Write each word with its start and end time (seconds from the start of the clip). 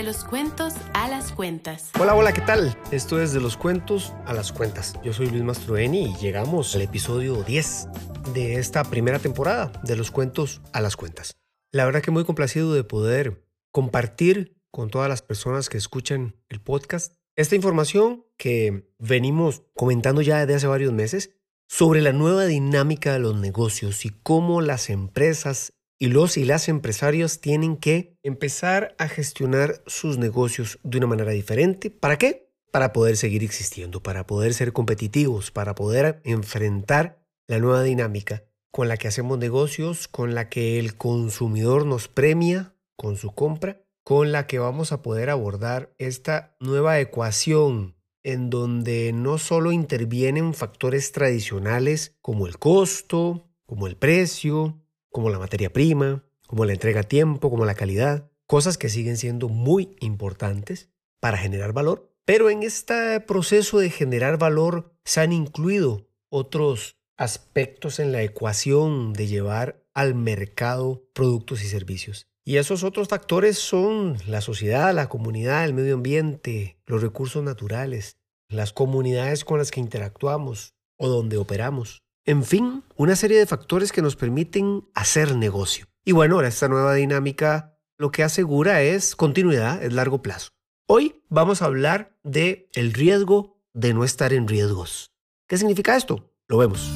De 0.00 0.06
los 0.06 0.24
cuentos 0.24 0.72
a 0.94 1.08
las 1.10 1.30
cuentas. 1.30 1.90
Hola, 2.00 2.14
hola, 2.14 2.32
¿qué 2.32 2.40
tal? 2.40 2.74
Esto 2.90 3.20
es 3.20 3.34
De 3.34 3.40
los 3.40 3.58
cuentos 3.58 4.14
a 4.24 4.32
las 4.32 4.50
cuentas. 4.50 4.94
Yo 5.04 5.12
soy 5.12 5.28
Luis 5.28 5.42
Mastroeni 5.42 6.04
y 6.04 6.16
llegamos 6.16 6.74
al 6.74 6.80
episodio 6.80 7.42
10 7.42 7.88
de 8.32 8.54
esta 8.54 8.82
primera 8.84 9.18
temporada 9.18 9.70
de 9.82 9.96
los 9.96 10.10
cuentos 10.10 10.62
a 10.72 10.80
las 10.80 10.96
cuentas. 10.96 11.36
La 11.70 11.84
verdad 11.84 12.00
que 12.00 12.10
muy 12.10 12.24
complacido 12.24 12.72
de 12.72 12.82
poder 12.82 13.46
compartir 13.72 14.56
con 14.70 14.88
todas 14.88 15.10
las 15.10 15.20
personas 15.20 15.68
que 15.68 15.76
escuchan 15.76 16.34
el 16.48 16.62
podcast 16.62 17.12
esta 17.36 17.54
información 17.54 18.24
que 18.38 18.90
venimos 18.98 19.64
comentando 19.74 20.22
ya 20.22 20.38
desde 20.38 20.54
hace 20.54 20.66
varios 20.66 20.94
meses 20.94 21.36
sobre 21.68 22.00
la 22.00 22.14
nueva 22.14 22.46
dinámica 22.46 23.12
de 23.12 23.18
los 23.18 23.36
negocios 23.36 24.06
y 24.06 24.08
cómo 24.22 24.62
las 24.62 24.88
empresas 24.88 25.74
y 26.02 26.08
los 26.08 26.38
y 26.38 26.44
las 26.44 26.70
empresarios 26.70 27.40
tienen 27.40 27.76
que 27.76 28.16
empezar 28.22 28.96
a 28.98 29.06
gestionar 29.06 29.82
sus 29.86 30.16
negocios 30.16 30.78
de 30.82 30.96
una 30.96 31.06
manera 31.06 31.32
diferente. 31.32 31.90
¿Para 31.90 32.16
qué? 32.16 32.50
Para 32.72 32.94
poder 32.94 33.18
seguir 33.18 33.44
existiendo, 33.44 34.02
para 34.02 34.26
poder 34.26 34.54
ser 34.54 34.72
competitivos, 34.72 35.50
para 35.50 35.74
poder 35.74 36.22
enfrentar 36.24 37.22
la 37.46 37.58
nueva 37.58 37.82
dinámica 37.82 38.44
con 38.72 38.88
la 38.88 38.96
que 38.96 39.08
hacemos 39.08 39.36
negocios, 39.38 40.08
con 40.08 40.34
la 40.34 40.48
que 40.48 40.78
el 40.78 40.96
consumidor 40.96 41.84
nos 41.84 42.08
premia 42.08 42.74
con 42.96 43.18
su 43.18 43.32
compra, 43.32 43.82
con 44.02 44.32
la 44.32 44.46
que 44.46 44.58
vamos 44.58 44.92
a 44.92 45.02
poder 45.02 45.28
abordar 45.28 45.92
esta 45.98 46.56
nueva 46.60 46.98
ecuación 46.98 47.94
en 48.22 48.48
donde 48.48 49.12
no 49.12 49.36
solo 49.36 49.70
intervienen 49.70 50.54
factores 50.54 51.12
tradicionales 51.12 52.16
como 52.22 52.46
el 52.46 52.58
costo, 52.58 53.50
como 53.66 53.86
el 53.86 53.96
precio, 53.96 54.80
como 55.10 55.30
la 55.30 55.38
materia 55.38 55.72
prima, 55.72 56.24
como 56.46 56.64
la 56.64 56.72
entrega 56.72 57.00
a 57.00 57.04
tiempo, 57.04 57.50
como 57.50 57.64
la 57.64 57.74
calidad, 57.74 58.30
cosas 58.46 58.78
que 58.78 58.88
siguen 58.88 59.16
siendo 59.16 59.48
muy 59.48 59.96
importantes 60.00 60.90
para 61.20 61.38
generar 61.38 61.72
valor. 61.72 62.12
Pero 62.24 62.50
en 62.50 62.62
este 62.62 63.20
proceso 63.20 63.78
de 63.78 63.90
generar 63.90 64.38
valor 64.38 64.94
se 65.04 65.20
han 65.20 65.32
incluido 65.32 66.08
otros 66.28 66.96
aspectos 67.16 67.98
en 67.98 68.12
la 68.12 68.22
ecuación 68.22 69.12
de 69.12 69.26
llevar 69.26 69.84
al 69.94 70.14
mercado 70.14 71.04
productos 71.12 71.62
y 71.62 71.68
servicios. 71.68 72.26
Y 72.44 72.56
esos 72.56 72.84
otros 72.84 73.08
factores 73.08 73.58
son 73.58 74.16
la 74.26 74.40
sociedad, 74.40 74.94
la 74.94 75.08
comunidad, 75.08 75.64
el 75.64 75.74
medio 75.74 75.94
ambiente, 75.94 76.80
los 76.86 77.02
recursos 77.02 77.44
naturales, 77.44 78.16
las 78.48 78.72
comunidades 78.72 79.44
con 79.44 79.58
las 79.58 79.70
que 79.70 79.80
interactuamos 79.80 80.74
o 80.96 81.08
donde 81.08 81.36
operamos. 81.36 82.02
En 82.26 82.44
fin, 82.44 82.84
una 82.96 83.16
serie 83.16 83.38
de 83.38 83.46
factores 83.46 83.92
que 83.92 84.02
nos 84.02 84.14
permiten 84.14 84.84
hacer 84.94 85.34
negocio. 85.36 85.86
Y 86.04 86.12
bueno, 86.12 86.42
esta 86.42 86.68
nueva 86.68 86.92
dinámica 86.92 87.78
lo 87.96 88.10
que 88.10 88.22
asegura 88.22 88.82
es 88.82 89.16
continuidad, 89.16 89.82
es 89.82 89.94
largo 89.94 90.20
plazo. 90.20 90.50
Hoy 90.86 91.22
vamos 91.30 91.62
a 91.62 91.64
hablar 91.64 92.18
de 92.22 92.68
el 92.74 92.92
riesgo 92.92 93.58
de 93.72 93.94
no 93.94 94.04
estar 94.04 94.34
en 94.34 94.48
riesgos. 94.48 95.12
¿Qué 95.48 95.56
significa 95.56 95.96
esto? 95.96 96.30
Lo 96.46 96.58
vemos. 96.58 96.90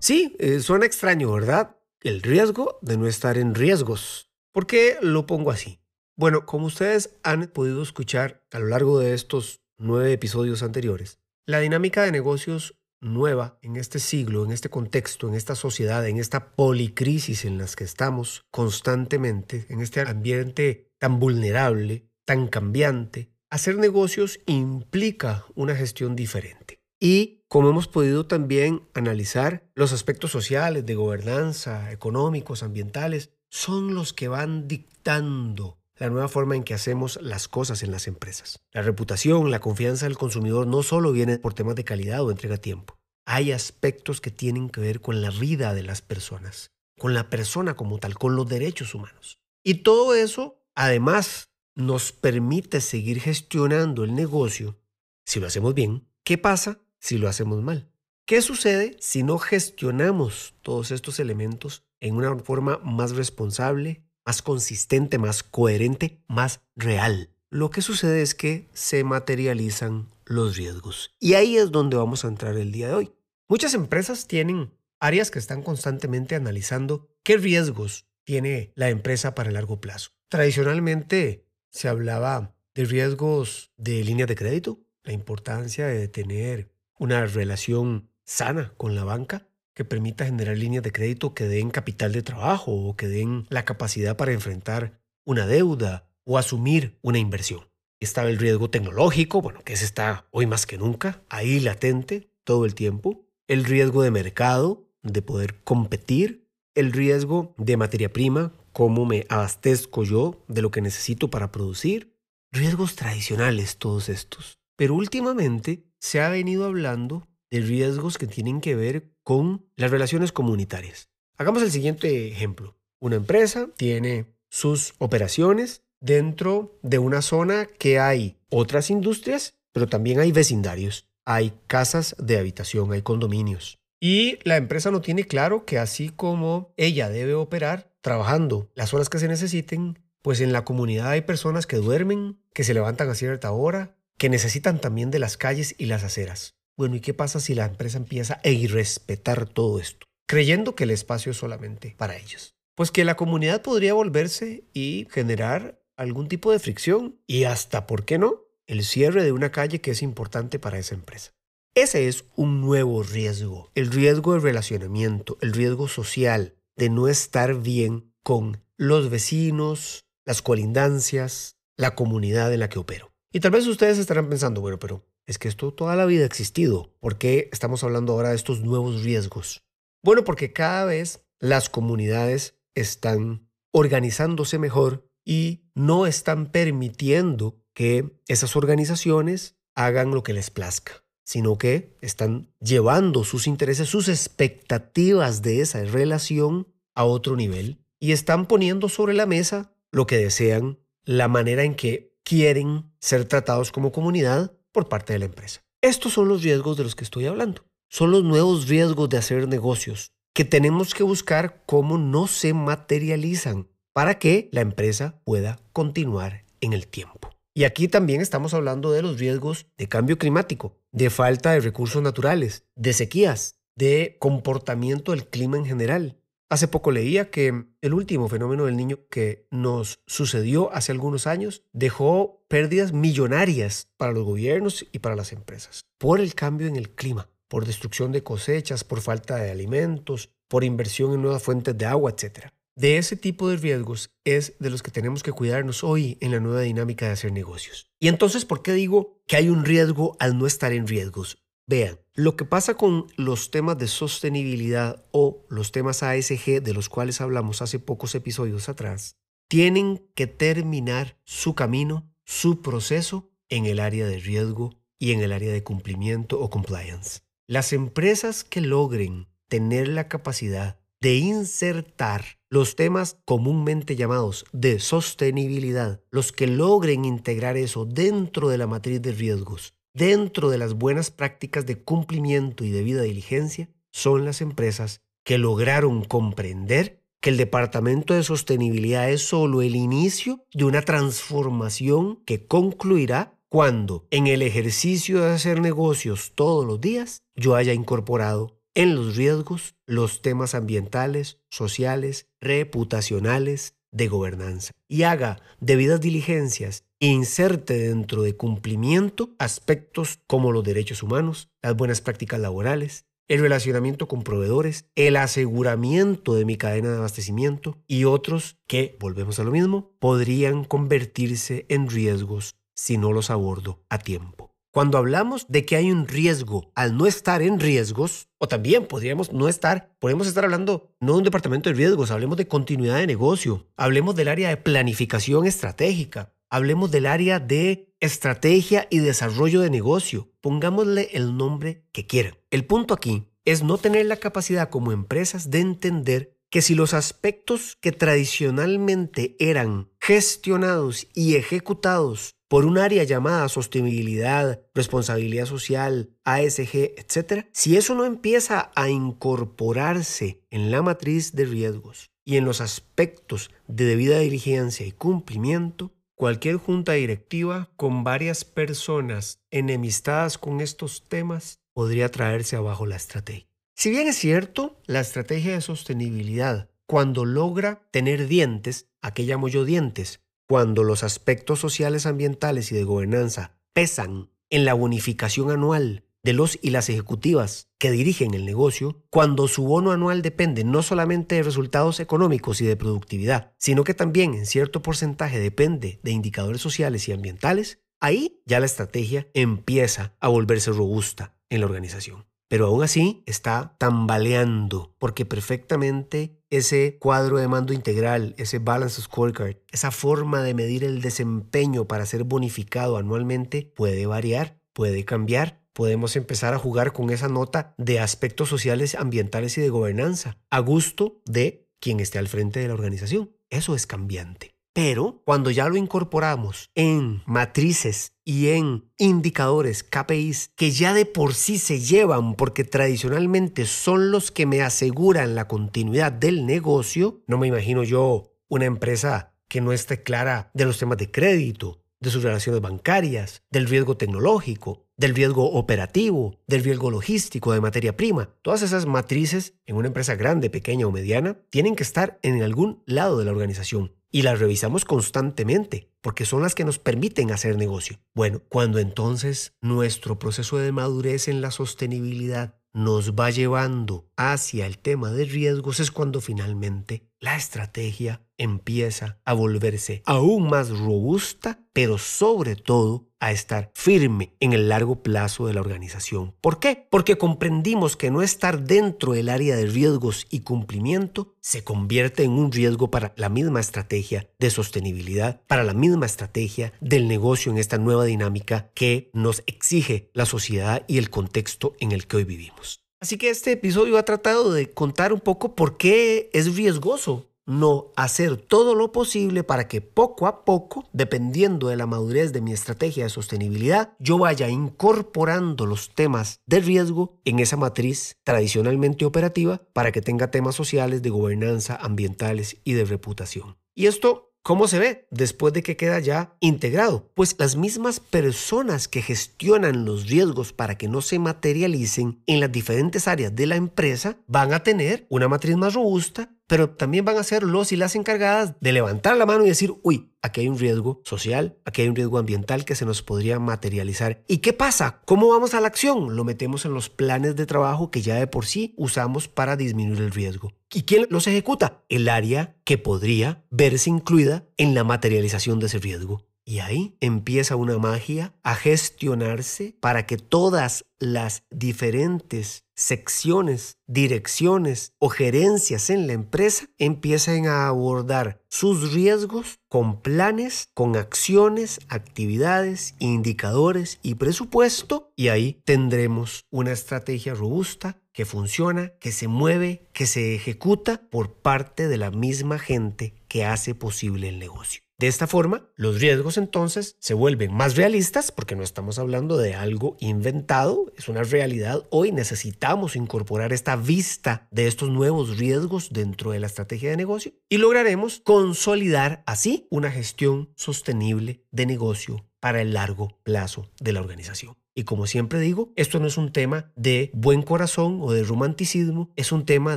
Sí, 0.00 0.36
eh, 0.38 0.60
suena 0.60 0.84
extraño, 0.84 1.32
¿verdad? 1.32 1.76
El 2.02 2.20
riesgo 2.20 2.78
de 2.82 2.98
no 2.98 3.06
estar 3.06 3.38
en 3.38 3.54
riesgos. 3.54 4.31
¿Por 4.52 4.66
qué 4.66 4.98
lo 5.00 5.26
pongo 5.26 5.50
así? 5.50 5.80
Bueno, 6.14 6.44
como 6.44 6.66
ustedes 6.66 7.16
han 7.22 7.46
podido 7.46 7.82
escuchar 7.82 8.44
a 8.52 8.58
lo 8.58 8.66
largo 8.66 8.98
de 8.98 9.14
estos 9.14 9.62
nueve 9.78 10.12
episodios 10.12 10.62
anteriores, 10.62 11.18
la 11.46 11.60
dinámica 11.60 12.02
de 12.02 12.12
negocios 12.12 12.78
nueva 13.00 13.58
en 13.62 13.76
este 13.76 13.98
siglo, 13.98 14.44
en 14.44 14.52
este 14.52 14.68
contexto, 14.68 15.26
en 15.26 15.34
esta 15.34 15.54
sociedad, 15.54 16.06
en 16.06 16.18
esta 16.18 16.54
policrisis 16.54 17.46
en 17.46 17.56
las 17.56 17.76
que 17.76 17.84
estamos 17.84 18.42
constantemente, 18.50 19.64
en 19.70 19.80
este 19.80 20.02
ambiente 20.02 20.92
tan 20.98 21.18
vulnerable, 21.18 22.10
tan 22.26 22.46
cambiante, 22.46 23.32
hacer 23.48 23.78
negocios 23.78 24.38
implica 24.44 25.46
una 25.54 25.74
gestión 25.74 26.14
diferente. 26.14 26.82
Y 27.00 27.42
como 27.48 27.70
hemos 27.70 27.88
podido 27.88 28.26
también 28.26 28.82
analizar, 28.92 29.66
los 29.74 29.94
aspectos 29.94 30.30
sociales, 30.30 30.84
de 30.84 30.94
gobernanza, 30.94 31.90
económicos, 31.90 32.62
ambientales, 32.62 33.30
son 33.52 33.94
los 33.94 34.14
que 34.14 34.28
van 34.28 34.66
dictando 34.66 35.78
la 35.96 36.08
nueva 36.08 36.28
forma 36.28 36.56
en 36.56 36.64
que 36.64 36.72
hacemos 36.72 37.20
las 37.20 37.48
cosas 37.48 37.82
en 37.82 37.90
las 37.90 38.06
empresas. 38.08 38.58
La 38.72 38.80
reputación, 38.80 39.50
la 39.50 39.60
confianza 39.60 40.06
del 40.06 40.16
consumidor 40.16 40.66
no 40.66 40.82
solo 40.82 41.12
viene 41.12 41.38
por 41.38 41.52
temas 41.52 41.74
de 41.74 41.84
calidad 41.84 42.22
o 42.22 42.30
entrega 42.30 42.54
a 42.54 42.58
tiempo. 42.58 42.98
Hay 43.26 43.52
aspectos 43.52 44.22
que 44.22 44.30
tienen 44.30 44.70
que 44.70 44.80
ver 44.80 45.02
con 45.02 45.20
la 45.20 45.28
vida 45.28 45.74
de 45.74 45.82
las 45.82 46.00
personas, 46.00 46.70
con 46.98 47.12
la 47.12 47.28
persona 47.28 47.74
como 47.76 47.98
tal, 47.98 48.14
con 48.14 48.36
los 48.36 48.48
derechos 48.48 48.94
humanos. 48.94 49.38
Y 49.62 49.74
todo 49.82 50.14
eso, 50.14 50.64
además, 50.74 51.50
nos 51.74 52.10
permite 52.12 52.80
seguir 52.80 53.20
gestionando 53.20 54.02
el 54.04 54.14
negocio 54.14 54.78
si 55.26 55.40
lo 55.40 55.46
hacemos 55.46 55.74
bien. 55.74 56.08
¿Qué 56.24 56.38
pasa 56.38 56.80
si 57.00 57.18
lo 57.18 57.28
hacemos 57.28 57.62
mal? 57.62 57.90
¿Qué 58.24 58.40
sucede 58.40 58.96
si 58.98 59.22
no 59.22 59.36
gestionamos 59.36 60.54
todos 60.62 60.90
estos 60.90 61.20
elementos 61.20 61.84
en 62.02 62.16
una 62.16 62.36
forma 62.40 62.78
más 62.78 63.12
responsable, 63.12 64.02
más 64.26 64.42
consistente, 64.42 65.18
más 65.18 65.44
coherente, 65.44 66.20
más 66.26 66.60
real. 66.74 67.30
Lo 67.48 67.70
que 67.70 67.80
sucede 67.80 68.22
es 68.22 68.34
que 68.34 68.68
se 68.72 69.04
materializan 69.04 70.08
los 70.24 70.56
riesgos. 70.56 71.14
Y 71.20 71.34
ahí 71.34 71.56
es 71.56 71.70
donde 71.70 71.96
vamos 71.96 72.24
a 72.24 72.28
entrar 72.28 72.56
el 72.56 72.72
día 72.72 72.88
de 72.88 72.94
hoy. 72.94 73.12
Muchas 73.48 73.74
empresas 73.74 74.26
tienen 74.26 74.72
áreas 74.98 75.30
que 75.30 75.38
están 75.38 75.62
constantemente 75.62 76.34
analizando 76.34 77.08
qué 77.22 77.36
riesgos 77.36 78.08
tiene 78.24 78.72
la 78.74 78.90
empresa 78.90 79.36
para 79.36 79.50
el 79.50 79.54
largo 79.54 79.80
plazo. 79.80 80.10
Tradicionalmente 80.28 81.46
se 81.70 81.88
hablaba 81.88 82.56
de 82.74 82.84
riesgos 82.84 83.70
de 83.76 84.02
línea 84.02 84.26
de 84.26 84.34
crédito, 84.34 84.80
la 85.04 85.12
importancia 85.12 85.86
de 85.86 86.08
tener 86.08 86.72
una 86.98 87.26
relación 87.26 88.10
sana 88.24 88.72
con 88.76 88.96
la 88.96 89.04
banca, 89.04 89.46
que 89.74 89.84
permita 89.84 90.26
generar 90.26 90.56
líneas 90.56 90.82
de 90.82 90.92
crédito 90.92 91.34
que 91.34 91.44
den 91.44 91.70
capital 91.70 92.12
de 92.12 92.22
trabajo 92.22 92.72
o 92.72 92.96
que 92.96 93.08
den 93.08 93.46
la 93.48 93.64
capacidad 93.64 94.16
para 94.16 94.32
enfrentar 94.32 95.00
una 95.24 95.46
deuda 95.46 96.08
o 96.24 96.38
asumir 96.38 96.98
una 97.02 97.18
inversión. 97.18 97.68
Estaba 98.00 98.28
el 98.28 98.38
riesgo 98.38 98.68
tecnológico, 98.68 99.40
bueno, 99.40 99.62
que 99.62 99.74
ese 99.74 99.84
está 99.84 100.26
hoy 100.30 100.46
más 100.46 100.66
que 100.66 100.76
nunca, 100.76 101.22
ahí 101.28 101.60
latente 101.60 102.30
todo 102.44 102.64
el 102.64 102.74
tiempo. 102.74 103.24
El 103.46 103.64
riesgo 103.64 104.02
de 104.02 104.10
mercado, 104.10 104.88
de 105.02 105.22
poder 105.22 105.62
competir. 105.62 106.48
El 106.74 106.92
riesgo 106.92 107.54
de 107.58 107.76
materia 107.76 108.12
prima, 108.12 108.52
cómo 108.72 109.04
me 109.04 109.26
abastezco 109.28 110.04
yo 110.04 110.42
de 110.48 110.62
lo 110.62 110.70
que 110.70 110.80
necesito 110.80 111.28
para 111.28 111.52
producir. 111.52 112.16
Riesgos 112.50 112.96
tradicionales 112.96 113.76
todos 113.76 114.08
estos. 114.08 114.58
Pero 114.76 114.94
últimamente 114.94 115.84
se 115.98 116.20
ha 116.20 116.28
venido 116.28 116.64
hablando 116.64 117.28
de 117.52 117.60
riesgos 117.60 118.16
que 118.16 118.26
tienen 118.26 118.62
que 118.62 118.74
ver 118.74 119.10
con 119.22 119.66
las 119.76 119.90
relaciones 119.90 120.32
comunitarias. 120.32 121.10
Hagamos 121.36 121.62
el 121.62 121.70
siguiente 121.70 122.28
ejemplo. 122.28 122.78
Una 122.98 123.16
empresa 123.16 123.68
tiene 123.76 124.24
sus 124.48 124.94
operaciones 124.98 125.82
dentro 126.00 126.78
de 126.82 126.98
una 126.98 127.20
zona 127.20 127.66
que 127.66 127.98
hay 127.98 128.38
otras 128.48 128.88
industrias, 128.88 129.54
pero 129.72 129.86
también 129.86 130.18
hay 130.18 130.32
vecindarios, 130.32 131.10
hay 131.26 131.52
casas 131.66 132.16
de 132.18 132.38
habitación, 132.38 132.90
hay 132.92 133.02
condominios. 133.02 133.78
Y 134.00 134.38
la 134.44 134.56
empresa 134.56 134.90
no 134.90 135.02
tiene 135.02 135.24
claro 135.24 135.66
que 135.66 135.78
así 135.78 136.08
como 136.08 136.72
ella 136.78 137.10
debe 137.10 137.34
operar 137.34 137.92
trabajando 138.00 138.70
las 138.74 138.94
horas 138.94 139.10
que 139.10 139.18
se 139.18 139.28
necesiten, 139.28 139.98
pues 140.22 140.40
en 140.40 140.52
la 140.52 140.64
comunidad 140.64 141.10
hay 141.10 141.20
personas 141.20 141.66
que 141.66 141.76
duermen, 141.76 142.38
que 142.54 142.64
se 142.64 142.72
levantan 142.72 143.10
a 143.10 143.14
cierta 143.14 143.52
hora, 143.52 143.94
que 144.16 144.30
necesitan 144.30 144.80
también 144.80 145.10
de 145.10 145.18
las 145.18 145.36
calles 145.36 145.74
y 145.76 145.86
las 145.86 146.02
aceras. 146.02 146.56
Bueno, 146.76 146.96
¿y 146.96 147.00
qué 147.00 147.12
pasa 147.12 147.38
si 147.38 147.54
la 147.54 147.66
empresa 147.66 147.98
empieza 147.98 148.40
a 148.42 148.48
irrespetar 148.48 149.46
todo 149.46 149.78
esto, 149.78 150.06
creyendo 150.26 150.74
que 150.74 150.84
el 150.84 150.90
espacio 150.90 151.32
es 151.32 151.38
solamente 151.38 151.94
para 151.98 152.16
ellos? 152.16 152.54
Pues 152.74 152.90
que 152.90 153.04
la 153.04 153.16
comunidad 153.16 153.62
podría 153.62 153.92
volverse 153.92 154.64
y 154.72 155.06
generar 155.10 155.82
algún 155.96 156.28
tipo 156.28 156.50
de 156.50 156.58
fricción 156.58 157.20
y 157.26 157.44
hasta, 157.44 157.86
¿por 157.86 158.04
qué 158.04 158.18
no?, 158.18 158.40
el 158.66 158.84
cierre 158.84 159.22
de 159.22 159.32
una 159.32 159.52
calle 159.52 159.80
que 159.80 159.90
es 159.90 160.02
importante 160.02 160.58
para 160.58 160.78
esa 160.78 160.94
empresa. 160.94 161.32
Ese 161.74 162.08
es 162.08 162.24
un 162.36 162.60
nuevo 162.60 163.02
riesgo, 163.02 163.70
el 163.74 163.90
riesgo 163.90 164.34
de 164.34 164.40
relacionamiento, 164.40 165.36
el 165.40 165.52
riesgo 165.52 165.88
social, 165.88 166.56
de 166.76 166.88
no 166.88 167.08
estar 167.08 167.54
bien 167.60 168.14
con 168.22 168.62
los 168.76 169.10
vecinos, 169.10 170.06
las 170.24 170.42
colindancias, 170.42 171.56
la 171.76 171.94
comunidad 171.94 172.52
en 172.52 172.60
la 172.60 172.68
que 172.68 172.78
opero. 172.78 173.12
Y 173.32 173.40
tal 173.40 173.50
vez 173.50 173.66
ustedes 173.66 173.98
estarán 173.98 174.28
pensando, 174.28 174.60
bueno, 174.60 174.78
pero 174.78 175.06
es 175.26 175.38
que 175.38 175.48
esto 175.48 175.72
toda 175.72 175.96
la 175.96 176.06
vida 176.06 176.22
ha 176.22 176.26
existido. 176.26 176.94
¿Por 177.00 177.18
qué 177.18 177.48
estamos 177.52 177.84
hablando 177.84 178.12
ahora 178.12 178.30
de 178.30 178.36
estos 178.36 178.60
nuevos 178.60 179.02
riesgos? 179.02 179.62
Bueno, 180.02 180.24
porque 180.24 180.52
cada 180.52 180.84
vez 180.84 181.24
las 181.38 181.68
comunidades 181.68 182.58
están 182.74 183.48
organizándose 183.72 184.58
mejor 184.58 185.08
y 185.24 185.64
no 185.74 186.06
están 186.06 186.50
permitiendo 186.50 187.62
que 187.74 188.18
esas 188.26 188.56
organizaciones 188.56 189.56
hagan 189.74 190.10
lo 190.10 190.22
que 190.22 190.32
les 190.32 190.50
plazca. 190.50 191.02
sino 191.24 191.56
que 191.56 191.96
están 192.00 192.52
llevando 192.60 193.22
sus 193.22 193.46
intereses, 193.46 193.88
sus 193.88 194.08
expectativas 194.08 195.40
de 195.40 195.60
esa 195.60 195.82
relación 195.84 196.66
a 196.94 197.04
otro 197.04 197.36
nivel 197.36 197.78
y 198.00 198.10
están 198.10 198.46
poniendo 198.46 198.88
sobre 198.88 199.14
la 199.14 199.24
mesa 199.24 199.72
lo 199.92 200.06
que 200.06 200.16
desean, 200.16 200.80
la 201.04 201.28
manera 201.28 201.62
en 201.62 201.76
que 201.76 202.16
quieren 202.24 202.92
ser 203.00 203.24
tratados 203.24 203.70
como 203.70 203.92
comunidad 203.92 204.52
por 204.72 204.88
parte 204.88 205.12
de 205.12 205.20
la 205.20 205.26
empresa. 205.26 205.60
Estos 205.82 206.12
son 206.14 206.28
los 206.28 206.42
riesgos 206.42 206.76
de 206.76 206.84
los 206.84 206.94
que 206.94 207.04
estoy 207.04 207.26
hablando. 207.26 207.64
Son 207.88 208.10
los 208.10 208.24
nuevos 208.24 208.68
riesgos 208.68 209.08
de 209.08 209.18
hacer 209.18 209.46
negocios 209.48 210.12
que 210.34 210.44
tenemos 210.44 210.94
que 210.94 211.02
buscar 211.02 211.62
cómo 211.66 211.98
no 211.98 212.26
se 212.26 212.54
materializan 212.54 213.68
para 213.92 214.18
que 214.18 214.48
la 214.52 214.62
empresa 214.62 215.20
pueda 215.24 215.60
continuar 215.72 216.44
en 216.60 216.72
el 216.72 216.86
tiempo. 216.86 217.30
Y 217.54 217.64
aquí 217.64 217.86
también 217.86 218.22
estamos 218.22 218.54
hablando 218.54 218.90
de 218.92 219.02
los 219.02 219.18
riesgos 219.18 219.66
de 219.76 219.88
cambio 219.88 220.16
climático, 220.16 220.78
de 220.90 221.10
falta 221.10 221.52
de 221.52 221.60
recursos 221.60 222.02
naturales, 222.02 222.64
de 222.76 222.94
sequías, 222.94 223.56
de 223.76 224.16
comportamiento 224.18 225.12
del 225.12 225.26
clima 225.26 225.58
en 225.58 225.66
general. 225.66 226.16
Hace 226.52 226.68
poco 226.68 226.90
leía 226.90 227.30
que 227.30 227.64
el 227.80 227.94
último 227.94 228.28
fenómeno 228.28 228.66
del 228.66 228.76
niño 228.76 228.98
que 229.08 229.46
nos 229.50 230.00
sucedió 230.06 230.70
hace 230.74 230.92
algunos 230.92 231.26
años 231.26 231.62
dejó 231.72 232.44
pérdidas 232.46 232.92
millonarias 232.92 233.88
para 233.96 234.12
los 234.12 234.26
gobiernos 234.26 234.84
y 234.92 234.98
para 234.98 235.16
las 235.16 235.32
empresas 235.32 235.86
por 235.96 236.20
el 236.20 236.34
cambio 236.34 236.66
en 236.66 236.76
el 236.76 236.90
clima, 236.90 237.30
por 237.48 237.64
destrucción 237.64 238.12
de 238.12 238.22
cosechas, 238.22 238.84
por 238.84 239.00
falta 239.00 239.36
de 239.36 239.50
alimentos, 239.50 240.28
por 240.46 240.62
inversión 240.62 241.14
en 241.14 241.22
nuevas 241.22 241.42
fuentes 241.42 241.78
de 241.78 241.86
agua, 241.86 242.10
etc. 242.10 242.48
De 242.76 242.98
ese 242.98 243.16
tipo 243.16 243.48
de 243.48 243.56
riesgos 243.56 244.10
es 244.24 244.52
de 244.58 244.68
los 244.68 244.82
que 244.82 244.90
tenemos 244.90 245.22
que 245.22 245.32
cuidarnos 245.32 245.82
hoy 245.82 246.18
en 246.20 246.32
la 246.32 246.40
nueva 246.40 246.60
dinámica 246.60 247.06
de 247.06 247.12
hacer 247.12 247.32
negocios. 247.32 247.86
Y 247.98 248.08
entonces, 248.08 248.44
¿por 248.44 248.60
qué 248.62 248.74
digo 248.74 249.22
que 249.26 249.36
hay 249.36 249.48
un 249.48 249.64
riesgo 249.64 250.16
al 250.20 250.36
no 250.36 250.46
estar 250.46 250.74
en 250.74 250.86
riesgos? 250.86 251.41
Vean, 251.66 252.00
lo 252.14 252.36
que 252.36 252.44
pasa 252.44 252.74
con 252.74 253.06
los 253.16 253.50
temas 253.50 253.78
de 253.78 253.86
sostenibilidad 253.86 255.04
o 255.12 255.46
los 255.48 255.72
temas 255.72 256.02
ASG 256.02 256.62
de 256.62 256.74
los 256.74 256.88
cuales 256.88 257.20
hablamos 257.20 257.62
hace 257.62 257.78
pocos 257.78 258.14
episodios 258.14 258.68
atrás, 258.68 259.16
tienen 259.48 260.08
que 260.14 260.26
terminar 260.26 261.18
su 261.24 261.54
camino, 261.54 262.10
su 262.24 262.62
proceso 262.62 263.30
en 263.48 263.66
el 263.66 263.80
área 263.80 264.06
de 264.06 264.18
riesgo 264.18 264.78
y 264.98 265.12
en 265.12 265.20
el 265.20 265.32
área 265.32 265.52
de 265.52 265.62
cumplimiento 265.62 266.40
o 266.40 266.50
compliance. 266.50 267.20
Las 267.46 267.72
empresas 267.72 268.44
que 268.44 268.60
logren 268.60 269.28
tener 269.48 269.88
la 269.88 270.08
capacidad 270.08 270.80
de 271.00 271.16
insertar 271.16 272.38
los 272.48 272.76
temas 272.76 273.18
comúnmente 273.24 273.96
llamados 273.96 274.44
de 274.52 274.78
sostenibilidad, 274.78 276.00
los 276.10 276.32
que 276.32 276.46
logren 276.46 277.04
integrar 277.04 277.56
eso 277.56 277.84
dentro 277.84 278.48
de 278.48 278.58
la 278.58 278.66
matriz 278.66 279.02
de 279.02 279.12
riesgos, 279.12 279.74
dentro 279.94 280.50
de 280.50 280.58
las 280.58 280.74
buenas 280.74 281.10
prácticas 281.10 281.66
de 281.66 281.82
cumplimiento 281.82 282.64
y 282.64 282.70
debida 282.70 283.02
diligencia, 283.02 283.68
son 283.90 284.24
las 284.24 284.40
empresas 284.40 285.00
que 285.24 285.38
lograron 285.38 286.04
comprender 286.04 287.02
que 287.20 287.30
el 287.30 287.36
departamento 287.36 288.14
de 288.14 288.24
sostenibilidad 288.24 289.08
es 289.08 289.22
solo 289.22 289.62
el 289.62 289.76
inicio 289.76 290.44
de 290.52 290.64
una 290.64 290.82
transformación 290.82 292.16
que 292.24 292.46
concluirá 292.46 293.38
cuando 293.48 294.06
en 294.10 294.26
el 294.26 294.42
ejercicio 294.42 295.20
de 295.20 295.30
hacer 295.30 295.60
negocios 295.60 296.32
todos 296.34 296.66
los 296.66 296.80
días 296.80 297.22
yo 297.36 297.54
haya 297.54 297.74
incorporado 297.74 298.58
en 298.74 298.94
los 298.94 299.16
riesgos 299.16 299.76
los 299.86 300.22
temas 300.22 300.54
ambientales, 300.54 301.38
sociales, 301.50 302.28
reputacionales, 302.40 303.76
de 303.92 304.08
gobernanza 304.08 304.72
y 304.88 305.04
haga 305.04 305.40
debidas 305.60 306.00
diligencias 306.00 306.84
e 307.00 307.06
inserte 307.06 307.74
dentro 307.74 308.22
de 308.22 308.36
cumplimiento 308.36 309.30
aspectos 309.38 310.20
como 310.26 310.50
los 310.50 310.64
derechos 310.64 311.02
humanos, 311.02 311.48
las 311.62 311.76
buenas 311.76 312.00
prácticas 312.00 312.40
laborales, 312.40 313.04
el 313.28 313.40
relacionamiento 313.40 314.08
con 314.08 314.24
proveedores, 314.24 314.86
el 314.94 315.16
aseguramiento 315.16 316.34
de 316.34 316.44
mi 316.44 316.56
cadena 316.56 316.90
de 316.90 316.96
abastecimiento 316.96 317.78
y 317.86 318.04
otros 318.04 318.56
que, 318.66 318.96
volvemos 318.98 319.38
a 319.38 319.44
lo 319.44 319.50
mismo, 319.50 319.92
podrían 319.98 320.64
convertirse 320.64 321.66
en 321.68 321.88
riesgos 321.88 322.56
si 322.74 322.98
no 322.98 323.12
los 323.12 323.30
abordo 323.30 323.80
a 323.88 323.98
tiempo. 323.98 324.51
Cuando 324.72 324.96
hablamos 324.96 325.44
de 325.50 325.66
que 325.66 325.76
hay 325.76 325.90
un 325.90 326.08
riesgo 326.08 326.72
al 326.74 326.96
no 326.96 327.04
estar 327.04 327.42
en 327.42 327.60
riesgos, 327.60 328.28
o 328.38 328.48
también 328.48 328.86
podríamos 328.86 329.30
no 329.30 329.50
estar, 329.50 329.94
podemos 329.98 330.26
estar 330.26 330.44
hablando 330.44 330.94
no 330.98 331.12
de 331.12 331.18
un 331.18 331.24
departamento 331.24 331.68
de 331.68 331.76
riesgos, 331.76 332.10
hablemos 332.10 332.38
de 332.38 332.48
continuidad 332.48 332.96
de 332.96 333.06
negocio, 333.06 333.66
hablemos 333.76 334.16
del 334.16 334.28
área 334.28 334.48
de 334.48 334.56
planificación 334.56 335.46
estratégica, 335.46 336.32
hablemos 336.48 336.90
del 336.90 337.04
área 337.04 337.38
de 337.38 337.94
estrategia 338.00 338.86
y 338.88 339.00
desarrollo 339.00 339.60
de 339.60 339.68
negocio, 339.68 340.30
pongámosle 340.40 341.10
el 341.12 341.36
nombre 341.36 341.84
que 341.92 342.06
quieran. 342.06 342.38
El 342.50 342.64
punto 342.64 342.94
aquí 342.94 343.28
es 343.44 343.62
no 343.62 343.76
tener 343.76 344.06
la 344.06 344.16
capacidad 344.16 344.70
como 344.70 344.90
empresas 344.90 345.50
de 345.50 345.60
entender 345.60 346.38
que 346.48 346.62
si 346.62 346.74
los 346.74 346.94
aspectos 346.94 347.76
que 347.82 347.92
tradicionalmente 347.92 349.36
eran 349.38 349.90
gestionados 350.00 351.08
y 351.12 351.36
ejecutados 351.36 352.36
por 352.52 352.66
un 352.66 352.76
área 352.76 353.02
llamada 353.04 353.48
sostenibilidad, 353.48 354.60
responsabilidad 354.74 355.46
social, 355.46 356.10
ASG, 356.24 356.92
etc., 356.98 357.46
si 357.50 357.78
eso 357.78 357.94
no 357.94 358.04
empieza 358.04 358.70
a 358.74 358.90
incorporarse 358.90 360.42
en 360.50 360.70
la 360.70 360.82
matriz 360.82 361.32
de 361.32 361.46
riesgos 361.46 362.10
y 362.26 362.36
en 362.36 362.44
los 362.44 362.60
aspectos 362.60 363.50
de 363.68 363.86
debida 363.86 364.18
diligencia 364.18 364.84
y 364.84 364.92
cumplimiento, 364.92 365.94
cualquier 366.14 366.56
junta 366.56 366.92
directiva 366.92 367.70
con 367.76 368.04
varias 368.04 368.44
personas 368.44 369.40
enemistadas 369.50 370.36
con 370.36 370.60
estos 370.60 371.08
temas 371.08 371.58
podría 371.72 372.10
traerse 372.10 372.56
abajo 372.56 372.84
la 372.84 372.96
estrategia. 372.96 373.48
Si 373.74 373.88
bien 373.88 374.08
es 374.08 374.18
cierto, 374.18 374.78
la 374.84 375.00
estrategia 375.00 375.54
de 375.54 375.62
sostenibilidad, 375.62 376.68
cuando 376.84 377.24
logra 377.24 377.88
tener 377.90 378.26
dientes, 378.28 378.90
¿a 379.00 379.14
qué 379.14 379.22
llamo 379.22 379.48
yo 379.48 379.64
dientes? 379.64 380.20
Cuando 380.52 380.84
los 380.84 381.02
aspectos 381.02 381.60
sociales, 381.60 382.04
ambientales 382.04 382.72
y 382.72 382.74
de 382.74 382.84
gobernanza 382.84 383.56
pesan 383.72 384.28
en 384.50 384.66
la 384.66 384.74
bonificación 384.74 385.50
anual 385.50 386.04
de 386.22 386.34
los 386.34 386.58
y 386.60 386.68
las 386.68 386.90
ejecutivas 386.90 387.70
que 387.78 387.90
dirigen 387.90 388.34
el 388.34 388.44
negocio, 388.44 389.02
cuando 389.08 389.48
su 389.48 389.64
bono 389.64 389.92
anual 389.92 390.20
depende 390.20 390.62
no 390.62 390.82
solamente 390.82 391.36
de 391.36 391.42
resultados 391.42 392.00
económicos 392.00 392.60
y 392.60 392.66
de 392.66 392.76
productividad, 392.76 393.54
sino 393.56 393.82
que 393.82 393.94
también 393.94 394.34
en 394.34 394.44
cierto 394.44 394.82
porcentaje 394.82 395.38
depende 395.38 396.00
de 396.02 396.10
indicadores 396.10 396.60
sociales 396.60 397.08
y 397.08 397.12
ambientales, 397.12 397.78
ahí 397.98 398.42
ya 398.44 398.60
la 398.60 398.66
estrategia 398.66 399.28
empieza 399.32 400.16
a 400.20 400.28
volverse 400.28 400.70
robusta 400.70 401.34
en 401.48 401.60
la 401.60 401.66
organización 401.66 402.26
pero 402.52 402.66
aún 402.66 402.82
así 402.82 403.22
está 403.24 403.76
tambaleando 403.78 404.94
porque 404.98 405.24
perfectamente 405.24 406.38
ese 406.50 406.98
cuadro 406.98 407.38
de 407.38 407.48
mando 407.48 407.72
integral, 407.72 408.34
ese 408.36 408.58
balance 408.58 409.00
scorecard, 409.00 409.56
esa 409.70 409.90
forma 409.90 410.42
de 410.42 410.52
medir 410.52 410.84
el 410.84 411.00
desempeño 411.00 411.86
para 411.86 412.04
ser 412.04 412.24
bonificado 412.24 412.98
anualmente 412.98 413.72
puede 413.74 414.04
variar, 414.04 414.60
puede 414.74 415.06
cambiar. 415.06 415.62
Podemos 415.72 416.14
empezar 416.14 416.52
a 416.52 416.58
jugar 416.58 416.92
con 416.92 417.08
esa 417.08 417.28
nota 417.28 417.74
de 417.78 418.00
aspectos 418.00 418.50
sociales, 418.50 418.96
ambientales 418.96 419.56
y 419.56 419.62
de 419.62 419.70
gobernanza 419.70 420.36
a 420.50 420.58
gusto 420.58 421.22
de 421.24 421.70
quien 421.80 422.00
esté 422.00 422.18
al 422.18 422.28
frente 422.28 422.60
de 422.60 422.68
la 422.68 422.74
organización. 422.74 423.34
Eso 423.48 423.74
es 423.74 423.86
cambiante. 423.86 424.51
Pero 424.74 425.20
cuando 425.26 425.50
ya 425.50 425.68
lo 425.68 425.76
incorporamos 425.76 426.70
en 426.74 427.22
matrices 427.26 428.12
y 428.24 428.48
en 428.48 428.90
indicadores 428.96 429.82
KPIs 429.82 430.50
que 430.56 430.70
ya 430.70 430.94
de 430.94 431.04
por 431.04 431.34
sí 431.34 431.58
se 431.58 431.80
llevan 431.80 432.34
porque 432.36 432.64
tradicionalmente 432.64 433.66
son 433.66 434.10
los 434.10 434.30
que 434.30 434.46
me 434.46 434.62
aseguran 434.62 435.34
la 435.34 435.46
continuidad 435.46 436.10
del 436.10 436.46
negocio, 436.46 437.22
no 437.26 437.36
me 437.36 437.48
imagino 437.48 437.82
yo 437.84 438.32
una 438.48 438.64
empresa 438.64 439.34
que 439.48 439.60
no 439.60 439.72
esté 439.72 440.02
clara 440.02 440.50
de 440.54 440.64
los 440.64 440.78
temas 440.78 440.96
de 440.96 441.10
crédito, 441.10 441.82
de 442.00 442.08
sus 442.08 442.22
relaciones 442.22 442.62
bancarias, 442.62 443.42
del 443.50 443.66
riesgo 443.66 443.98
tecnológico, 443.98 444.86
del 444.96 445.14
riesgo 445.14 445.52
operativo, 445.52 446.40
del 446.46 446.64
riesgo 446.64 446.90
logístico, 446.90 447.52
de 447.52 447.60
materia 447.60 447.96
prima. 447.96 448.30
Todas 448.40 448.62
esas 448.62 448.86
matrices 448.86 449.54
en 449.66 449.76
una 449.76 449.88
empresa 449.88 450.14
grande, 450.14 450.48
pequeña 450.48 450.86
o 450.86 450.92
mediana 450.92 451.36
tienen 451.50 451.76
que 451.76 451.82
estar 451.82 452.18
en 452.22 452.42
algún 452.42 452.82
lado 452.86 453.18
de 453.18 453.26
la 453.26 453.32
organización 453.32 453.92
y 454.12 454.22
las 454.22 454.38
revisamos 454.38 454.84
constantemente 454.84 455.88
porque 456.02 456.26
son 456.26 456.42
las 456.42 456.54
que 456.54 456.64
nos 456.64 456.78
permiten 456.78 457.32
hacer 457.32 457.56
negocio. 457.56 457.98
Bueno, 458.14 458.40
cuando 458.48 458.78
entonces 458.78 459.54
nuestro 459.60 460.18
proceso 460.18 460.58
de 460.58 460.70
madurez 460.70 461.28
en 461.28 461.40
la 461.40 461.50
sostenibilidad 461.50 462.54
nos 462.72 463.12
va 463.12 463.30
llevando 463.30 464.06
hacia 464.16 464.66
el 464.66 464.78
tema 464.78 465.10
de 465.10 465.24
riesgos 465.24 465.80
es 465.80 465.90
cuando 465.90 466.20
finalmente 466.20 467.08
la 467.22 467.36
estrategia 467.36 468.20
empieza 468.36 469.20
a 469.24 469.32
volverse 469.32 470.02
aún 470.06 470.48
más 470.48 470.70
robusta, 470.70 471.60
pero 471.72 471.96
sobre 471.96 472.56
todo 472.56 473.12
a 473.20 473.30
estar 473.30 473.70
firme 473.76 474.34
en 474.40 474.52
el 474.52 474.68
largo 474.68 475.04
plazo 475.04 475.46
de 475.46 475.54
la 475.54 475.60
organización. 475.60 476.34
¿Por 476.40 476.58
qué? 476.58 476.88
Porque 476.90 477.18
comprendimos 477.18 477.96
que 477.96 478.10
no 478.10 478.22
estar 478.22 478.64
dentro 478.64 479.12
del 479.12 479.28
área 479.28 479.54
de 479.54 479.66
riesgos 479.66 480.26
y 480.30 480.40
cumplimiento 480.40 481.36
se 481.40 481.62
convierte 481.62 482.24
en 482.24 482.32
un 482.32 482.50
riesgo 482.50 482.90
para 482.90 483.14
la 483.16 483.28
misma 483.28 483.60
estrategia 483.60 484.28
de 484.40 484.50
sostenibilidad, 484.50 485.42
para 485.46 485.62
la 485.62 485.74
misma 485.74 486.06
estrategia 486.06 486.72
del 486.80 487.06
negocio 487.06 487.52
en 487.52 487.58
esta 487.58 487.78
nueva 487.78 488.04
dinámica 488.04 488.72
que 488.74 489.10
nos 489.14 489.44
exige 489.46 490.10
la 490.12 490.26
sociedad 490.26 490.84
y 490.88 490.98
el 490.98 491.08
contexto 491.08 491.74
en 491.78 491.92
el 491.92 492.08
que 492.08 492.16
hoy 492.16 492.24
vivimos. 492.24 492.81
Así 493.02 493.18
que 493.18 493.30
este 493.30 493.50
episodio 493.50 493.98
ha 493.98 494.04
tratado 494.04 494.52
de 494.52 494.70
contar 494.70 495.12
un 495.12 495.18
poco 495.18 495.56
por 495.56 495.76
qué 495.76 496.30
es 496.32 496.54
riesgoso 496.54 497.26
no 497.46 497.90
hacer 497.96 498.36
todo 498.36 498.76
lo 498.76 498.92
posible 498.92 499.42
para 499.42 499.66
que 499.66 499.80
poco 499.80 500.28
a 500.28 500.44
poco, 500.44 500.88
dependiendo 500.92 501.66
de 501.66 501.74
la 501.74 501.88
madurez 501.88 502.32
de 502.32 502.40
mi 502.40 502.52
estrategia 502.52 503.02
de 503.02 503.10
sostenibilidad, 503.10 503.94
yo 503.98 504.18
vaya 504.18 504.48
incorporando 504.48 505.66
los 505.66 505.92
temas 505.92 506.38
de 506.46 506.60
riesgo 506.60 507.18
en 507.24 507.40
esa 507.40 507.56
matriz 507.56 508.18
tradicionalmente 508.22 509.04
operativa 509.04 509.60
para 509.72 509.90
que 509.90 510.00
tenga 510.00 510.30
temas 510.30 510.54
sociales, 510.54 511.02
de 511.02 511.10
gobernanza, 511.10 511.74
ambientales 511.74 512.58
y 512.62 512.74
de 512.74 512.84
reputación. 512.84 513.56
Y 513.74 513.86
esto 513.86 514.31
¿Cómo 514.44 514.66
se 514.66 514.80
ve 514.80 515.06
después 515.12 515.52
de 515.52 515.62
que 515.62 515.76
queda 515.76 516.00
ya 516.00 516.34
integrado? 516.40 517.08
Pues 517.14 517.36
las 517.38 517.54
mismas 517.54 518.00
personas 518.00 518.88
que 518.88 519.00
gestionan 519.00 519.84
los 519.84 520.08
riesgos 520.08 520.52
para 520.52 520.76
que 520.76 520.88
no 520.88 521.00
se 521.00 521.20
materialicen 521.20 522.24
en 522.26 522.40
las 522.40 522.50
diferentes 522.50 523.06
áreas 523.06 523.36
de 523.36 523.46
la 523.46 523.54
empresa 523.54 524.16
van 524.26 524.52
a 524.52 524.64
tener 524.64 525.06
una 525.10 525.28
matriz 525.28 525.56
más 525.56 525.74
robusta 525.74 526.28
pero 526.52 526.68
también 526.68 527.06
van 527.06 527.16
a 527.16 527.22
ser 527.22 527.44
los 527.44 527.72
y 527.72 527.76
las 527.76 527.96
encargadas 527.96 528.56
de 528.60 528.72
levantar 528.72 529.16
la 529.16 529.24
mano 529.24 529.42
y 529.42 529.48
decir, 529.48 529.72
uy, 529.82 530.12
aquí 530.20 530.42
hay 530.42 530.48
un 530.48 530.58
riesgo 530.58 531.00
social, 531.02 531.56
aquí 531.64 531.80
hay 531.80 531.88
un 531.88 531.96
riesgo 531.96 532.18
ambiental 532.18 532.66
que 532.66 532.74
se 532.74 532.84
nos 532.84 533.00
podría 533.00 533.38
materializar. 533.38 534.22
¿Y 534.28 534.40
qué 534.40 534.52
pasa? 534.52 535.00
¿Cómo 535.06 535.28
vamos 535.28 535.54
a 535.54 535.62
la 535.62 535.68
acción? 535.68 536.14
Lo 536.14 536.24
metemos 536.24 536.66
en 536.66 536.74
los 536.74 536.90
planes 536.90 537.36
de 537.36 537.46
trabajo 537.46 537.90
que 537.90 538.02
ya 538.02 538.16
de 538.16 538.26
por 538.26 538.44
sí 538.44 538.74
usamos 538.76 539.28
para 539.28 539.56
disminuir 539.56 540.02
el 540.02 540.10
riesgo. 540.10 540.52
¿Y 540.70 540.82
quién 540.82 541.06
los 541.08 541.26
ejecuta? 541.26 541.84
El 541.88 542.06
área 542.10 542.54
que 542.64 542.76
podría 542.76 543.46
verse 543.48 543.88
incluida 543.88 544.44
en 544.58 544.74
la 544.74 544.84
materialización 544.84 545.58
de 545.58 545.68
ese 545.68 545.78
riesgo. 545.78 546.26
Y 546.52 546.60
ahí 546.60 546.98
empieza 547.00 547.56
una 547.56 547.78
magia 547.78 548.34
a 548.42 548.54
gestionarse 548.54 549.74
para 549.80 550.04
que 550.04 550.18
todas 550.18 550.84
las 550.98 551.44
diferentes 551.50 552.66
secciones, 552.76 553.78
direcciones 553.86 554.92
o 554.98 555.08
gerencias 555.08 555.88
en 555.88 556.06
la 556.06 556.12
empresa 556.12 556.66
empiecen 556.76 557.46
a 557.46 557.68
abordar 557.68 558.42
sus 558.50 558.92
riesgos 558.92 559.60
con 559.70 560.02
planes, 560.02 560.68
con 560.74 560.94
acciones, 560.96 561.80
actividades, 561.88 562.96
indicadores 562.98 563.98
y 564.02 564.16
presupuesto 564.16 565.10
y 565.16 565.28
ahí 565.28 565.62
tendremos 565.64 566.44
una 566.50 566.72
estrategia 566.72 567.32
robusta 567.32 567.96
que 568.12 568.26
funciona, 568.26 568.92
que 569.00 569.10
se 569.10 569.26
mueve, 569.26 569.88
que 569.94 570.04
se 570.04 570.34
ejecuta 570.34 571.00
por 571.10 571.32
parte 571.32 571.88
de 571.88 571.96
la 571.96 572.10
misma 572.10 572.58
gente 572.58 573.14
que 573.26 573.46
hace 573.46 573.74
posible 573.74 574.28
el 574.28 574.38
negocio. 574.38 574.82
De 575.02 575.08
esta 575.08 575.26
forma, 575.26 575.68
los 575.74 576.00
riesgos 576.00 576.38
entonces 576.38 576.94
se 577.00 577.14
vuelven 577.14 577.52
más 577.52 577.74
realistas 577.74 578.30
porque 578.30 578.54
no 578.54 578.62
estamos 578.62 579.00
hablando 579.00 579.36
de 579.36 579.56
algo 579.56 579.96
inventado, 579.98 580.92
es 580.96 581.08
una 581.08 581.24
realidad. 581.24 581.84
Hoy 581.90 582.12
necesitamos 582.12 582.94
incorporar 582.94 583.52
esta 583.52 583.74
vista 583.74 584.46
de 584.52 584.68
estos 584.68 584.90
nuevos 584.90 585.38
riesgos 585.38 585.88
dentro 585.90 586.30
de 586.30 586.38
la 586.38 586.46
estrategia 586.46 586.90
de 586.90 586.96
negocio 586.96 587.32
y 587.48 587.56
lograremos 587.56 588.20
consolidar 588.20 589.24
así 589.26 589.66
una 589.70 589.90
gestión 589.90 590.50
sostenible 590.54 591.42
de 591.50 591.66
negocio 591.66 592.24
para 592.38 592.62
el 592.62 592.72
largo 592.72 593.18
plazo 593.24 593.68
de 593.80 593.94
la 593.94 594.00
organización. 594.02 594.54
Y 594.72 594.84
como 594.84 595.08
siempre 595.08 595.40
digo, 595.40 595.72
esto 595.74 595.98
no 595.98 596.06
es 596.06 596.16
un 596.16 596.30
tema 596.30 596.70
de 596.76 597.10
buen 597.12 597.42
corazón 597.42 597.98
o 598.02 598.12
de 598.12 598.22
romanticismo, 598.22 599.10
es 599.16 599.32
un 599.32 599.46
tema 599.46 599.76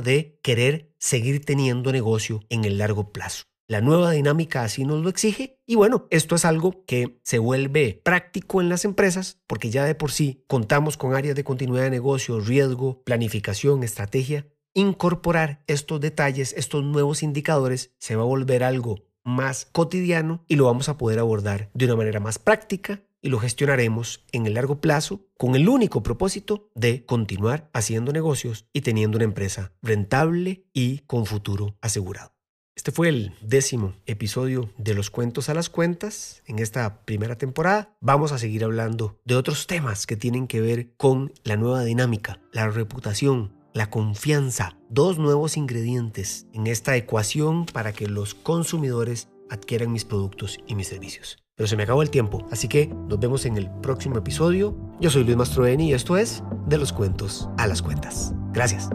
de 0.00 0.38
querer 0.44 0.94
seguir 1.00 1.44
teniendo 1.44 1.90
negocio 1.90 2.44
en 2.48 2.64
el 2.64 2.78
largo 2.78 3.10
plazo. 3.10 3.46
La 3.68 3.80
nueva 3.80 4.12
dinámica 4.12 4.62
así 4.62 4.84
nos 4.84 5.02
lo 5.02 5.08
exige 5.08 5.58
y 5.66 5.74
bueno, 5.74 6.06
esto 6.10 6.36
es 6.36 6.44
algo 6.44 6.84
que 6.86 7.18
se 7.24 7.40
vuelve 7.40 8.00
práctico 8.04 8.60
en 8.60 8.68
las 8.68 8.84
empresas 8.84 9.40
porque 9.48 9.70
ya 9.70 9.84
de 9.84 9.96
por 9.96 10.12
sí 10.12 10.44
contamos 10.46 10.96
con 10.96 11.16
áreas 11.16 11.34
de 11.34 11.42
continuidad 11.42 11.82
de 11.82 11.90
negocio, 11.90 12.38
riesgo, 12.38 13.02
planificación, 13.02 13.82
estrategia. 13.82 14.46
Incorporar 14.72 15.64
estos 15.66 16.00
detalles, 16.00 16.52
estos 16.56 16.84
nuevos 16.84 17.24
indicadores, 17.24 17.92
se 17.98 18.14
va 18.14 18.22
a 18.22 18.26
volver 18.26 18.62
algo 18.62 19.00
más 19.24 19.64
cotidiano 19.72 20.44
y 20.46 20.54
lo 20.54 20.66
vamos 20.66 20.88
a 20.88 20.96
poder 20.96 21.18
abordar 21.18 21.68
de 21.74 21.86
una 21.86 21.96
manera 21.96 22.20
más 22.20 22.38
práctica 22.38 23.02
y 23.20 23.30
lo 23.30 23.40
gestionaremos 23.40 24.24
en 24.30 24.46
el 24.46 24.54
largo 24.54 24.80
plazo 24.80 25.26
con 25.36 25.56
el 25.56 25.68
único 25.68 26.04
propósito 26.04 26.70
de 26.76 27.04
continuar 27.04 27.68
haciendo 27.72 28.12
negocios 28.12 28.68
y 28.72 28.82
teniendo 28.82 29.16
una 29.16 29.24
empresa 29.24 29.72
rentable 29.82 30.68
y 30.72 30.98
con 31.00 31.26
futuro 31.26 31.76
asegurado. 31.80 32.35
Este 32.76 32.92
fue 32.92 33.08
el 33.08 33.32
décimo 33.40 33.94
episodio 34.04 34.70
de 34.76 34.92
los 34.92 35.10
cuentos 35.10 35.48
a 35.48 35.54
las 35.54 35.70
cuentas 35.70 36.42
en 36.46 36.58
esta 36.58 37.00
primera 37.06 37.38
temporada. 37.38 37.96
Vamos 38.00 38.32
a 38.32 38.38
seguir 38.38 38.64
hablando 38.64 39.18
de 39.24 39.34
otros 39.34 39.66
temas 39.66 40.06
que 40.06 40.14
tienen 40.14 40.46
que 40.46 40.60
ver 40.60 40.90
con 40.98 41.32
la 41.42 41.56
nueva 41.56 41.84
dinámica, 41.84 42.38
la 42.52 42.68
reputación, 42.68 43.54
la 43.72 43.88
confianza, 43.88 44.76
dos 44.90 45.18
nuevos 45.18 45.56
ingredientes 45.56 46.46
en 46.52 46.66
esta 46.66 46.94
ecuación 46.96 47.64
para 47.64 47.94
que 47.94 48.08
los 48.08 48.34
consumidores 48.34 49.30
adquieran 49.48 49.90
mis 49.90 50.04
productos 50.04 50.58
y 50.66 50.74
mis 50.74 50.88
servicios. 50.88 51.38
Pero 51.56 51.68
se 51.68 51.76
me 51.76 51.84
acabó 51.84 52.02
el 52.02 52.10
tiempo, 52.10 52.46
así 52.50 52.68
que 52.68 52.88
nos 52.88 53.18
vemos 53.18 53.46
en 53.46 53.56
el 53.56 53.70
próximo 53.80 54.18
episodio. 54.18 54.76
Yo 55.00 55.08
soy 55.08 55.24
Luis 55.24 55.38
Mastroeni 55.38 55.88
y 55.88 55.94
esto 55.94 56.18
es 56.18 56.42
De 56.66 56.76
los 56.76 56.92
cuentos 56.92 57.48
a 57.56 57.66
las 57.66 57.80
cuentas. 57.80 58.34
Gracias. 58.52 58.90